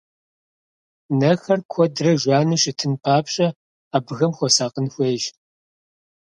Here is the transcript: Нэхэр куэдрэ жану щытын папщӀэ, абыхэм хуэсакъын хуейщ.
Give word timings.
Нэхэр 1.19 1.59
куэдрэ 1.71 2.11
жану 2.23 2.57
щытын 2.61 2.93
папщӀэ, 3.03 3.47
абыхэм 3.95 4.31
хуэсакъын 4.37 4.87
хуейщ. 4.93 5.23